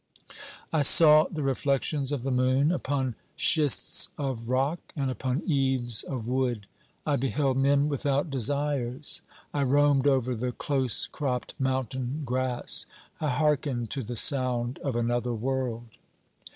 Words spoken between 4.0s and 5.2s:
of rock and